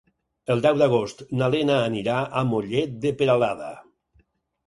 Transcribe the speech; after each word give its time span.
El 0.53 0.61
deu 0.65 0.77
d'agost 0.81 1.19
na 1.41 1.49
Lena 1.55 1.75
anirà 1.89 2.15
a 2.41 2.43
Mollet 2.53 2.95
de 3.05 3.11
Peralada. 3.21 3.69